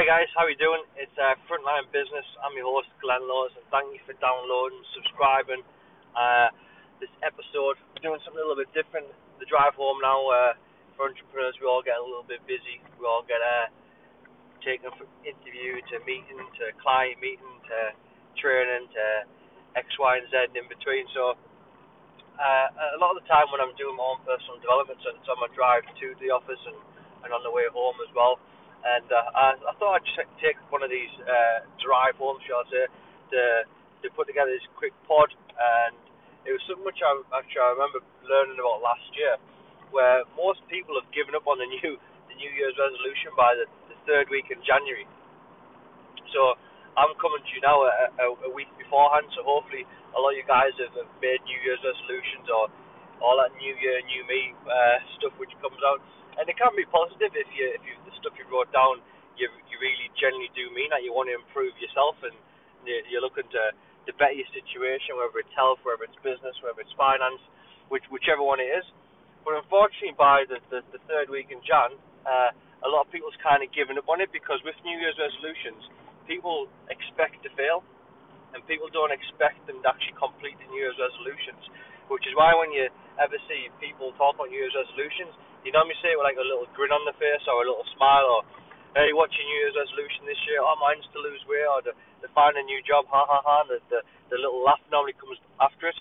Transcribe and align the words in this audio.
Hi 0.00 0.24
guys, 0.24 0.32
how 0.32 0.48
are 0.48 0.52
you 0.56 0.56
doing? 0.56 0.80
It's 0.96 1.12
uh, 1.20 1.36
Frontline 1.44 1.84
Business. 1.92 2.24
I'm 2.40 2.56
your 2.56 2.64
host 2.64 2.88
Glenn 3.04 3.20
Laws, 3.28 3.52
and 3.52 3.60
thank 3.68 3.92
you 3.92 4.00
for 4.08 4.16
downloading, 4.16 4.80
subscribing. 4.96 5.60
Uh, 6.16 6.48
this 7.04 7.12
episode, 7.20 7.76
we're 7.76 8.00
doing 8.00 8.16
something 8.24 8.40
a 8.40 8.48
little 8.48 8.56
bit 8.56 8.72
different. 8.72 9.12
The 9.36 9.44
drive 9.44 9.76
home 9.76 10.00
now. 10.00 10.24
Uh, 10.24 10.56
for 10.96 11.12
entrepreneurs, 11.12 11.52
we 11.60 11.68
all 11.68 11.84
get 11.84 12.00
a 12.00 12.04
little 12.08 12.24
bit 12.24 12.40
busy. 12.48 12.80
We 12.96 13.04
all 13.04 13.28
get 13.28 13.44
uh, 13.44 13.68
taken 14.64 14.88
from 14.96 15.04
interview 15.20 15.84
to 15.92 16.00
meeting 16.08 16.48
to 16.48 16.72
client 16.80 17.20
meeting 17.20 17.60
to 17.68 17.92
training 18.40 18.88
to 18.96 19.04
X, 19.76 19.84
Y, 20.00 20.12
and 20.16 20.24
Z 20.32 20.56
in 20.56 20.64
between. 20.72 21.12
So 21.12 21.36
uh, 22.40 22.96
a 22.96 22.98
lot 23.04 23.12
of 23.12 23.20
the 23.20 23.28
time 23.28 23.52
when 23.52 23.60
I'm 23.60 23.76
doing 23.76 24.00
my 24.00 24.16
own 24.16 24.24
personal 24.24 24.56
development, 24.64 24.96
so 25.04 25.12
it's 25.12 25.28
on 25.28 25.44
my 25.44 25.52
drive 25.52 25.84
to 25.84 26.16
the 26.24 26.32
office 26.32 26.62
and, 26.64 26.80
and 27.28 27.36
on 27.36 27.44
the 27.44 27.52
way 27.52 27.68
home 27.68 28.00
as 28.00 28.08
well 28.16 28.40
and 28.80 29.06
uh, 29.12 29.28
I, 29.36 29.46
I 29.60 29.72
thought 29.76 30.00
I'd 30.00 30.06
just 30.08 30.24
take 30.40 30.56
one 30.72 30.80
of 30.80 30.88
these 30.88 31.12
uh, 31.20 31.68
drive 31.80 32.16
home 32.16 32.40
shots 32.48 32.72
to, 32.72 32.88
to 32.88 33.42
to 34.00 34.06
put 34.16 34.24
together 34.24 34.48
this 34.48 34.64
quick 34.80 34.96
pod, 35.04 35.28
and 35.28 35.92
it 36.48 36.56
was 36.56 36.62
something 36.64 36.88
which 36.88 37.04
I 37.04 37.20
actually 37.36 37.60
I 37.60 37.76
remember 37.76 38.00
learning 38.24 38.56
about 38.56 38.80
last 38.80 39.04
year, 39.12 39.36
where 39.92 40.24
most 40.32 40.64
people 40.72 40.96
have 40.96 41.08
given 41.12 41.36
up 41.36 41.44
on 41.44 41.60
the 41.60 41.68
new 41.68 42.00
the 42.32 42.36
New 42.36 42.52
Year's 42.56 42.76
resolution 42.80 43.36
by 43.36 43.52
the, 43.60 43.66
the 43.92 43.96
third 44.08 44.32
week 44.32 44.48
in 44.48 44.60
January. 44.64 45.04
So 46.32 46.56
I'm 46.96 47.12
coming 47.20 47.42
to 47.44 47.50
you 47.52 47.60
now 47.60 47.84
a, 47.84 47.92
a, 48.22 48.26
a 48.48 48.50
week 48.54 48.70
beforehand, 48.80 49.28
so 49.36 49.44
hopefully 49.44 49.84
a 50.14 50.18
lot 50.18 50.32
of 50.32 50.38
you 50.40 50.46
guys 50.46 50.72
have, 50.80 50.94
have 50.96 51.12
made 51.20 51.42
New 51.44 51.58
Year's 51.60 51.82
resolutions 51.84 52.48
or 52.48 52.72
all 53.20 53.36
that 53.42 53.52
New 53.60 53.74
Year, 53.76 54.00
New 54.08 54.24
Me 54.24 54.56
uh, 54.64 54.98
stuff 55.20 55.36
which 55.36 55.52
comes 55.60 55.78
out 55.84 56.00
and 56.38 56.48
it 56.48 56.56
can 56.56 56.72
be 56.72 56.86
positive 56.88 57.32
if 57.34 57.48
you 57.52 57.66
if 57.74 57.82
you 57.84 57.94
the 58.08 58.14
stuff 58.20 58.36
you 58.38 58.48
wrote 58.48 58.59
down 58.80 59.04
you 59.36 59.48
you 59.68 59.76
really 59.80 60.08
genuinely 60.16 60.52
do 60.56 60.68
mean 60.72 60.88
that 60.92 61.04
you 61.04 61.12
want 61.12 61.28
to 61.28 61.36
improve 61.36 61.76
yourself 61.80 62.16
and 62.24 62.36
you're 62.84 63.24
looking 63.24 63.48
to 63.52 63.64
to 64.08 64.16
better 64.16 64.32
your 64.32 64.48
situation, 64.56 65.20
whether 65.20 65.36
it's 65.44 65.52
health, 65.52 65.76
whether 65.84 66.08
it's 66.08 66.16
business, 66.24 66.56
whether 66.64 66.80
it's 66.80 66.92
finance, 66.96 67.40
which 67.92 68.04
whichever 68.08 68.40
one 68.40 68.60
it 68.60 68.72
is. 68.72 68.86
But 69.44 69.60
unfortunately, 69.60 70.16
by 70.16 70.48
the 70.48 70.60
the, 70.72 70.80
the 70.92 71.00
third 71.08 71.28
week 71.28 71.52
in 71.52 71.60
Jan, 71.64 71.96
uh, 72.24 72.50
a 72.84 72.88
lot 72.88 73.04
of 73.06 73.12
people's 73.12 73.36
kind 73.44 73.60
of 73.60 73.68
given 73.76 74.00
up 74.00 74.08
on 74.08 74.24
it 74.24 74.32
because 74.32 74.60
with 74.64 74.76
New 74.84 74.96
Year's 74.96 75.16
resolutions, 75.20 75.84
people 76.24 76.68
expect 76.88 77.44
to 77.44 77.50
fail, 77.56 77.84
and 78.56 78.64
people 78.64 78.88
don't 78.88 79.12
expect 79.12 79.60
them 79.68 79.84
to 79.84 79.86
actually 79.88 80.16
complete 80.16 80.56
the 80.60 80.68
New 80.72 80.80
Year's 80.80 80.98
resolutions. 81.00 81.60
Which 82.08 82.26
is 82.26 82.34
why 82.34 82.56
when 82.58 82.74
you 82.74 82.90
ever 83.22 83.38
see 83.46 83.70
people 83.78 84.10
talk 84.18 84.34
about 84.34 84.50
New 84.50 84.58
Year's 84.58 84.74
resolutions, 84.74 85.30
you 85.62 85.70
normally 85.70 85.94
say 86.00 86.10
it 86.10 86.18
with 86.18 86.26
like 86.26 86.40
a 86.40 86.44
little 86.44 86.66
grin 86.74 86.90
on 86.90 87.04
the 87.06 87.14
face 87.20 87.44
or 87.46 87.62
a 87.62 87.68
little 87.68 87.86
smile 87.94 88.26
or, 88.26 88.42
hey, 88.94 89.14
what's 89.14 89.34
your 89.38 89.46
New 89.46 89.58
Year's 89.62 89.78
resolution 89.78 90.26
this 90.26 90.40
year? 90.50 90.58
Oh, 90.62 90.74
mine's 90.82 91.06
to 91.14 91.18
lose 91.22 91.42
weight 91.46 91.66
or 91.66 91.80
to, 91.86 91.92
to 91.94 92.28
find 92.34 92.58
a 92.58 92.64
new 92.64 92.82
job, 92.82 93.06
ha 93.06 93.22
ha 93.22 93.38
ha. 93.42 93.64
The, 93.70 93.78
the, 93.90 94.00
the 94.34 94.38
little 94.38 94.62
laugh 94.62 94.82
normally 94.90 95.14
comes 95.14 95.38
after 95.62 95.90
it. 95.90 95.98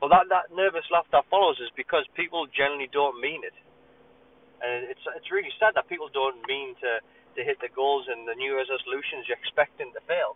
Well, 0.00 0.08
that, 0.14 0.30
that 0.30 0.54
nervous 0.54 0.86
laugh 0.94 1.10
that 1.10 1.26
follows 1.26 1.58
is 1.58 1.68
because 1.74 2.06
people 2.14 2.46
generally 2.54 2.88
don't 2.88 3.18
mean 3.18 3.42
it. 3.42 3.56
And 4.58 4.90
it's 4.90 5.02
it's 5.14 5.30
really 5.30 5.54
sad 5.62 5.78
that 5.78 5.86
people 5.86 6.10
don't 6.10 6.42
mean 6.50 6.74
to, 6.82 6.98
to 6.98 7.40
hit 7.46 7.62
the 7.62 7.70
goals 7.70 8.10
and 8.10 8.26
the 8.26 8.34
New 8.34 8.58
Year's 8.58 8.66
resolutions 8.66 9.30
you're 9.30 9.38
expecting 9.38 9.94
to 9.94 10.02
fail. 10.10 10.34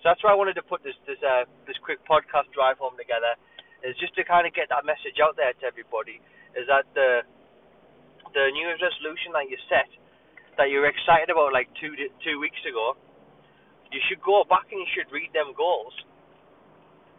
So 0.00 0.08
that's 0.08 0.24
why 0.24 0.32
I 0.32 0.38
wanted 0.38 0.56
to 0.56 0.64
put 0.64 0.80
this 0.80 0.96
this 1.04 1.20
uh, 1.20 1.44
this 1.68 1.76
quick 1.84 2.00
podcast 2.08 2.48
drive 2.56 2.80
home 2.80 2.96
together 2.96 3.36
is 3.84 3.92
just 4.00 4.16
to 4.16 4.24
kind 4.24 4.48
of 4.48 4.56
get 4.56 4.72
that 4.72 4.88
message 4.88 5.20
out 5.20 5.36
there 5.36 5.52
to 5.52 5.64
everybody. 5.68 6.20
Is 6.56 6.64
that 6.72 6.88
the 6.96 7.28
the 8.34 8.50
New 8.50 8.66
Year's 8.66 8.82
resolution 8.82 9.30
that 9.32 9.46
you 9.46 9.56
set, 9.70 9.88
that 10.58 10.68
you're 10.68 10.90
excited 10.90 11.30
about 11.30 11.54
like 11.54 11.70
two 11.78 11.94
two 12.26 12.36
weeks 12.42 12.60
ago, 12.66 12.98
you 13.94 14.02
should 14.10 14.20
go 14.20 14.42
back 14.50 14.66
and 14.74 14.82
you 14.82 14.90
should 14.92 15.08
read 15.14 15.30
them 15.30 15.54
goals. 15.54 15.94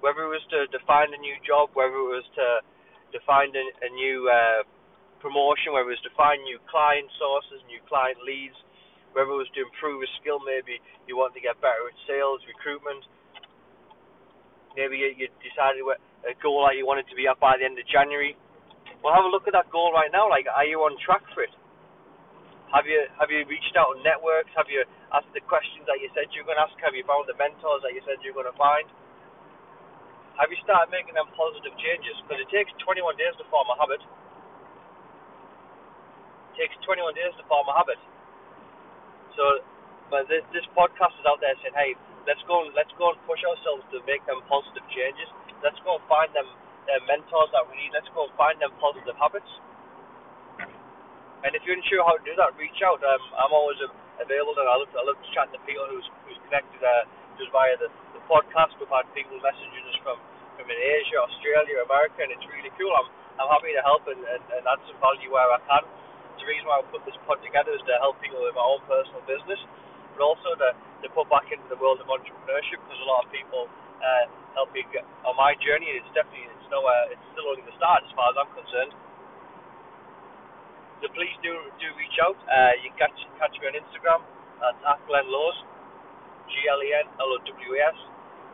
Whether 0.00 0.26
it 0.26 0.32
was 0.34 0.42
to, 0.50 0.66
to 0.66 0.80
find 0.82 1.14
a 1.14 1.20
new 1.20 1.36
job, 1.46 1.70
whether 1.76 1.94
it 1.94 2.10
was 2.16 2.26
to 2.40 2.48
to 3.12 3.18
find 3.28 3.52
a, 3.52 3.64
a 3.84 3.90
new 3.92 4.26
uh, 4.26 4.64
promotion, 5.20 5.76
whether 5.76 5.92
it 5.92 6.00
was 6.00 6.06
to 6.08 6.14
find 6.16 6.40
new 6.42 6.58
client 6.66 7.06
sources, 7.20 7.60
new 7.68 7.78
client 7.86 8.16
leads, 8.24 8.56
whether 9.12 9.28
it 9.28 9.38
was 9.38 9.52
to 9.52 9.60
improve 9.62 10.00
a 10.00 10.10
skill, 10.18 10.40
maybe 10.40 10.80
you 11.04 11.14
want 11.14 11.36
to 11.36 11.42
get 11.44 11.60
better 11.60 11.84
at 11.86 11.96
sales, 12.08 12.40
recruitment. 12.48 13.04
Maybe 14.72 14.96
you, 15.04 15.12
you 15.12 15.28
decided 15.44 15.84
a 16.24 16.32
goal 16.40 16.64
that 16.64 16.80
you 16.80 16.88
wanted 16.88 17.04
to 17.12 17.16
be 17.16 17.28
at 17.28 17.36
by 17.36 17.60
the 17.60 17.68
end 17.68 17.76
of 17.76 17.84
January. 17.84 18.32
Well, 19.02 19.10
have 19.12 19.26
a 19.26 19.32
look 19.34 19.50
at 19.50 19.54
that 19.58 19.66
goal 19.74 19.90
right 19.90 20.10
now. 20.14 20.30
Like, 20.30 20.46
are 20.46 20.64
you 20.64 20.86
on 20.86 20.94
track 21.02 21.26
for 21.34 21.42
it? 21.42 21.50
Have 22.70 22.88
you 22.88 23.04
have 23.20 23.28
you 23.28 23.44
reached 23.50 23.76
out 23.76 23.92
on 23.92 24.00
networks? 24.00 24.48
Have 24.56 24.70
you 24.70 24.80
asked 25.12 25.28
the 25.36 25.44
questions 25.44 25.84
that 25.90 26.00
you 26.00 26.08
said 26.16 26.30
you 26.32 26.40
were 26.40 26.54
going 26.54 26.62
to 26.62 26.64
ask? 26.70 26.72
Have 26.80 26.96
you 26.96 27.04
found 27.04 27.28
the 27.28 27.36
mentors 27.36 27.84
that 27.84 27.92
you 27.92 28.00
said 28.08 28.22
you 28.24 28.32
were 28.32 28.46
going 28.46 28.54
to 28.54 28.56
find? 28.56 28.88
Have 30.40 30.48
you 30.48 30.56
started 30.64 30.88
making 30.88 31.12
them 31.12 31.28
positive 31.36 31.76
changes? 31.76 32.16
Because 32.24 32.40
it 32.40 32.48
takes 32.48 32.72
21 32.80 33.20
days 33.20 33.36
to 33.36 33.44
form 33.52 33.68
a 33.68 33.76
habit. 33.76 34.00
It 36.56 36.64
takes 36.64 36.78
21 36.88 37.12
days 37.12 37.36
to 37.36 37.44
form 37.44 37.68
a 37.68 37.74
habit. 37.76 38.00
So, 39.36 39.60
but 40.08 40.24
this, 40.32 40.40
this 40.56 40.64
podcast 40.72 41.12
is 41.20 41.28
out 41.28 41.44
there 41.44 41.52
saying, 41.60 41.76
hey, 41.76 41.92
let's 42.24 42.40
go 42.48 42.64
let's 42.72 42.92
go 42.96 43.12
and 43.12 43.18
push 43.28 43.44
ourselves 43.44 43.84
to 43.92 44.00
make 44.08 44.24
them 44.24 44.40
positive 44.48 44.84
changes. 44.88 45.28
Let's 45.60 45.78
go 45.84 46.00
and 46.00 46.04
find 46.08 46.32
them 46.32 46.48
uh, 46.88 47.00
mentors 47.06 47.50
that 47.54 47.64
we 47.68 47.78
need. 47.78 47.92
Let's 47.94 48.08
go 48.16 48.26
find 48.34 48.58
them 48.58 48.74
positive 48.82 49.14
habits. 49.18 49.48
And 51.42 51.58
if 51.58 51.66
you're 51.66 51.74
unsure 51.74 52.06
how 52.06 52.14
to 52.14 52.22
do 52.22 52.34
that, 52.38 52.54
reach 52.54 52.78
out. 52.86 53.02
Um, 53.02 53.22
I'm 53.34 53.50
always 53.50 53.78
available, 54.22 54.54
and 54.54 54.68
I 54.70 54.76
love, 54.78 54.90
I 54.94 55.02
love 55.02 55.18
chatting 55.34 55.58
to 55.58 55.62
people 55.66 55.82
who's 55.90 56.06
who's 56.22 56.38
connected 56.46 56.78
uh, 56.78 57.02
just 57.34 57.50
via 57.50 57.74
the, 57.82 57.90
the 58.14 58.22
podcast. 58.30 58.78
We've 58.78 58.90
had 58.90 59.10
people 59.10 59.42
messaging 59.42 59.82
us 59.90 59.98
from 60.06 60.22
from 60.54 60.70
in 60.70 60.78
Asia, 60.78 61.18
Australia, 61.18 61.82
America, 61.82 62.22
and 62.22 62.30
it's 62.30 62.46
really 62.46 62.70
cool. 62.78 62.94
I'm 62.94 63.10
I'm 63.42 63.50
happy 63.50 63.74
to 63.74 63.82
help 63.82 64.06
and, 64.06 64.22
and, 64.22 64.42
and 64.54 64.62
add 64.70 64.80
some 64.86 64.98
value 65.02 65.34
where 65.34 65.50
I 65.50 65.58
can. 65.66 65.82
The 66.38 66.46
reason 66.46 66.66
why 66.70 66.78
I 66.78 66.86
put 66.90 67.02
this 67.06 67.16
pod 67.26 67.42
together 67.42 67.74
is 67.74 67.82
to 67.86 67.94
help 68.02 68.18
people 68.22 68.38
with 68.42 68.54
my 68.54 68.62
own 68.62 68.82
personal 68.86 69.22
business, 69.26 69.58
but 70.14 70.22
also 70.22 70.54
to, 70.58 70.68
to 70.74 71.06
put 71.14 71.30
back 71.30 71.46
into 71.50 71.64
the 71.70 71.78
world 71.78 72.02
of 72.02 72.10
entrepreneurship 72.10 72.82
because 72.82 72.98
a 72.98 73.08
lot 73.08 73.26
of 73.26 73.28
people 73.30 73.70
uh, 74.02 74.24
help 74.58 74.70
me 74.74 74.82
get 74.90 75.06
on 75.26 75.34
my 75.38 75.54
journey. 75.62 75.90
It's 75.96 76.08
definitely 76.12 76.50
nowhere. 76.72 77.12
It's 77.12 77.22
still 77.36 77.46
only 77.52 77.62
the 77.68 77.76
start 77.76 78.02
as 78.02 78.12
far 78.16 78.32
as 78.32 78.36
I'm 78.40 78.50
concerned. 78.56 78.92
So 81.04 81.12
please 81.12 81.34
do 81.44 81.52
do 81.82 81.88
reach 82.00 82.16
out. 82.24 82.38
Uh, 82.48 82.72
you 82.80 82.88
can 82.94 83.10
catch 83.10 83.18
catch 83.36 83.54
me 83.60 83.68
on 83.68 83.76
Instagram. 83.76 84.24
At 84.62 85.02
Glenn 85.10 85.26
Laws, 85.26 85.58
G 86.46 86.54
L 86.70 86.78
E 86.80 86.90
N 87.02 87.06
L 87.18 87.34
O 87.34 87.36
W 87.42 87.70
A 87.74 87.80
S. 87.90 87.98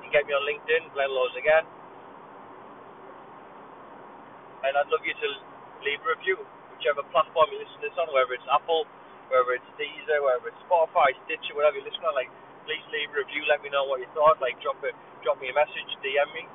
You 0.01 0.09
can 0.09 0.13
get 0.17 0.25
me 0.25 0.33
on 0.33 0.43
LinkedIn, 0.49 0.89
Glenn 0.97 1.13
Laws 1.13 1.37
again. 1.37 1.69
And 4.65 4.73
I'd 4.75 4.89
love 4.89 5.05
you 5.05 5.13
to 5.13 5.29
leave 5.85 6.01
a 6.03 6.09
review, 6.17 6.41
whichever 6.75 7.05
platform 7.13 7.53
you 7.53 7.61
listen 7.61 7.77
to 7.79 7.85
this 7.93 7.97
on, 8.01 8.09
whether 8.11 8.33
it's 8.35 8.49
Apple, 8.49 8.89
whether 9.31 9.53
it's 9.55 9.69
Deezer, 9.77 10.19
whether 10.25 10.49
it's 10.49 10.59
Spotify, 10.67 11.13
Stitcher, 11.29 11.53
whatever 11.55 11.79
you 11.79 11.85
listen 11.85 12.01
on. 12.09 12.17
Like 12.17 12.33
please 12.65 12.83
leave 12.91 13.13
a 13.13 13.21
review. 13.21 13.45
Let 13.47 13.61
me 13.61 13.69
know 13.69 13.85
what 13.85 14.01
you 14.01 14.09
thought. 14.17 14.41
Like 14.41 14.57
drop 14.65 14.81
it, 14.83 14.97
drop 15.21 15.37
me 15.45 15.53
a 15.53 15.57
message, 15.57 15.91
DM 16.01 16.29
me. 16.33 16.49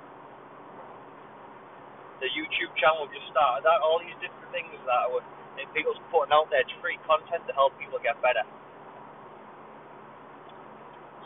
The 2.24 2.32
YouTube 2.32 2.72
channel 2.80 3.06
just 3.12 3.28
started 3.36 3.68
that. 3.68 3.84
All 3.84 4.00
these 4.00 4.16
different 4.24 4.48
things 4.56 4.72
that 4.88 5.12
were 5.12 5.24
and 5.60 5.70
people's 5.76 6.00
putting 6.10 6.34
out 6.34 6.50
there. 6.50 6.64
It's 6.66 6.74
free 6.82 6.98
content 7.06 7.46
to 7.46 7.54
help 7.54 7.78
people 7.78 8.02
get 8.02 8.18
better. 8.24 8.42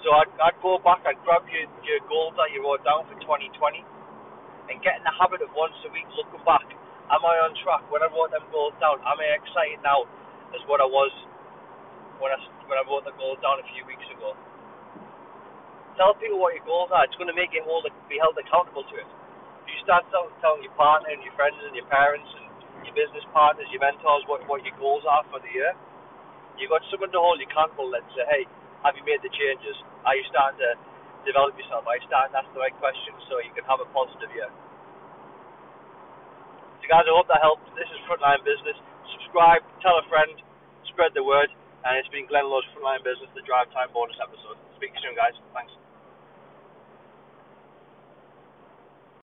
So 0.03 0.13
I'd, 0.13 0.31
I'd 0.40 0.59
go 0.62 0.78
back, 0.80 1.03
I'd 1.07 1.19
grab 1.25 1.47
your, 1.50 1.66
your 1.84 2.02
goals 2.06 2.36
that 2.38 2.53
you 2.53 2.62
wrote 2.63 2.84
down 2.86 3.07
for 3.09 3.18
2020 3.18 3.50
and 4.69 4.75
get 4.84 5.00
in 5.00 5.03
the 5.07 5.16
habit 5.16 5.42
of 5.42 5.50
once 5.56 5.75
a 5.88 5.92
week 5.92 6.07
looking 6.13 6.44
back. 6.44 6.66
Am 7.07 7.24
I 7.24 7.36
on 7.48 7.56
track? 7.63 7.88
When 7.88 8.04
I 8.04 8.12
wrote 8.12 8.36
them 8.36 8.44
goals 8.51 8.75
down, 8.83 9.00
am 9.04 9.18
I 9.18 9.27
excited 9.39 9.80
now 9.81 10.06
as 10.54 10.62
what 10.68 10.83
I 10.83 10.88
was 10.88 11.12
when 12.19 12.36
I, 12.36 12.39
when 12.68 12.77
I 12.77 12.83
wrote 12.83 13.07
the 13.07 13.16
goals 13.16 13.39
down 13.39 13.63
a 13.63 13.68
few 13.72 13.88
weeks 13.88 14.06
ago? 14.12 14.36
Tell 15.95 16.13
people 16.19 16.38
what 16.38 16.54
your 16.54 16.68
goals 16.68 16.94
are. 16.94 17.07
It's 17.07 17.18
going 17.18 17.31
to 17.31 17.38
make 17.38 17.56
you 17.56 17.63
hold, 17.66 17.88
be 18.06 18.22
held 18.22 18.38
accountable 18.38 18.86
to 18.86 18.95
it. 19.01 19.10
Start 19.88 20.04
telling 20.12 20.60
your 20.60 20.75
partner 20.75 21.16
and 21.16 21.24
your 21.24 21.31
friends 21.39 21.56
and 21.63 21.72
your 21.72 21.88
parents 21.88 22.28
and 22.36 22.44
your 22.84 22.92
business 22.92 23.24
partners, 23.31 23.72
your 23.72 23.80
mentors, 23.80 24.28
what, 24.28 24.44
what 24.51 24.60
your 24.68 24.75
goals 24.75 25.07
are 25.07 25.24
for 25.31 25.39
the 25.39 25.48
year, 25.48 25.72
you've 26.60 26.68
got 26.68 26.84
someone 26.92 27.07
to 27.16 27.22
hold 27.22 27.39
you 27.39 27.48
accountable 27.48 27.88
and 27.95 28.04
say, 28.12 28.28
hey, 28.28 28.44
have 28.84 29.00
you 29.00 29.04
made 29.07 29.24
the 29.24 29.31
changes? 29.31 29.80
Are 30.04 30.12
you 30.12 30.28
starting 30.28 30.60
to 30.60 30.75
develop 31.24 31.56
yourself? 31.56 31.88
Are 31.88 31.95
you 31.95 32.04
starting 32.04 32.36
to 32.36 32.44
ask 32.44 32.51
the 32.51 32.60
right 32.60 32.75
questions 32.84 33.16
so 33.31 33.39
you 33.39 33.56
can 33.56 33.63
have 33.63 33.80
a 33.80 33.88
positive 33.95 34.28
year? 34.36 34.51
So 36.84 36.86
guys, 36.92 37.07
I 37.07 37.13
hope 37.16 37.31
that 37.31 37.39
helped. 37.39 37.72
This 37.80 37.88
is 37.88 38.00
Frontline 38.12 38.44
Business. 38.44 38.75
Subscribe, 39.24 39.63
tell 39.80 39.95
a 40.04 40.06
friend, 40.12 40.36
spread 40.92 41.16
the 41.16 41.24
word. 41.24 41.48
And 41.88 41.95
it's 41.95 42.12
been 42.12 42.28
Glenn 42.28 42.51
Law's 42.51 42.68
Frontline 42.75 43.07
Business, 43.07 43.31
the 43.39 43.45
Drive 43.48 43.72
Time 43.72 43.88
bonus 43.95 44.19
episode. 44.19 44.60
Speak 44.75 44.92
soon, 45.00 45.16
guys. 45.16 45.36
Thanks. 45.56 45.72